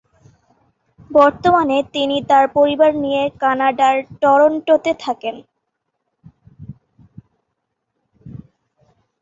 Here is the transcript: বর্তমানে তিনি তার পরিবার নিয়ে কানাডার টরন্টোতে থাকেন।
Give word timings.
বর্তমানে 1.11 1.77
তিনি 1.93 2.17
তার 2.29 2.45
পরিবার 2.57 2.91
নিয়ে 3.03 3.23
কানাডার 3.41 3.95
টরন্টোতে 4.21 4.91
থাকেন। 5.03 5.35